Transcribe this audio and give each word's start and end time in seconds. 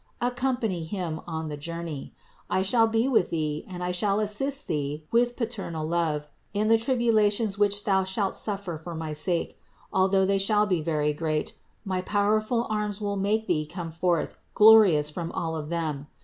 Accompany 0.19 0.83
him 0.83 1.21
on 1.27 1.47
the 1.47 1.55
journey. 1.57 2.15
I 2.49 2.63
shall 2.63 2.87
be 2.87 3.07
with 3.07 3.29
Thee 3.29 3.63
and 3.67 3.83
I 3.83 3.91
shall 3.91 4.19
assist 4.19 4.65
Thee 4.65 5.05
with 5.11 5.35
paternal 5.35 5.85
love 5.87 6.25
in 6.55 6.69
the 6.69 6.77
tribulations 6.79 7.59
which 7.59 7.83
Thou 7.83 8.03
shalt 8.03 8.33
suffer 8.33 8.79
for 8.79 8.95
my 8.95 9.13
sake; 9.13 9.59
although 9.93 10.25
they 10.25 10.39
shall 10.39 10.65
be 10.65 10.81
very 10.81 11.13
great, 11.13 11.53
my 11.85 12.01
powerful 12.01 12.65
arms 12.67 12.99
will 12.99 13.15
make 13.15 13.45
Thee 13.45 13.63
come 13.67 13.91
forth 13.91 14.37
glorious 14.55 15.11
from 15.11 15.31
all 15.33 15.55
of 15.55 15.69
them. 15.69 16.07